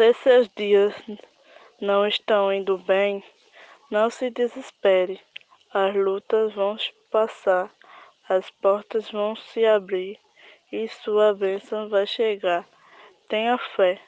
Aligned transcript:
Se 0.00 0.14
seus 0.14 0.48
dias 0.56 0.94
não 1.78 2.06
estão 2.06 2.50
indo 2.50 2.78
bem, 2.78 3.22
não 3.90 4.08
se 4.08 4.30
desespere. 4.30 5.20
As 5.74 5.94
lutas 5.94 6.54
vão 6.54 6.74
passar, 7.10 7.70
as 8.26 8.50
portas 8.50 9.10
vão 9.10 9.36
se 9.36 9.62
abrir 9.66 10.18
e 10.72 10.88
sua 10.88 11.34
bênção 11.34 11.90
vai 11.90 12.06
chegar. 12.06 12.66
Tenha 13.28 13.58
fé. 13.58 14.00